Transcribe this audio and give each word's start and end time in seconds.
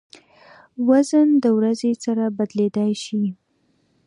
وزن 0.89 1.27
د 1.43 1.45
ورځې 1.57 1.91
سره 2.03 2.23
بدلېدای 2.37 2.91
شي. 3.03 3.23